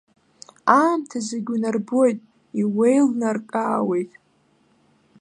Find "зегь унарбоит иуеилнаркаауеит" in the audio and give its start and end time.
1.27-4.11